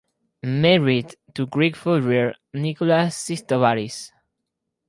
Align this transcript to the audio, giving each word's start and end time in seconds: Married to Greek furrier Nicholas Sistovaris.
Married 0.41 1.15
to 1.35 1.45
Greek 1.45 1.75
furrier 1.75 2.33
Nicholas 2.55 3.15
Sistovaris. 3.15 4.11